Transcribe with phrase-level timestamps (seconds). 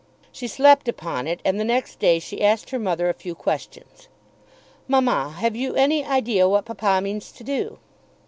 [0.31, 4.07] She slept upon it, and the next day she asked her mother a few questions.
[4.87, 7.77] "Mamma, have you any idea what papa means to do?"